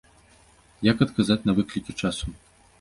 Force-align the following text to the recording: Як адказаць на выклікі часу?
Як 0.89 0.97
адказаць 1.07 1.39
на 1.51 1.57
выклікі 1.61 1.99
часу? 2.01 2.35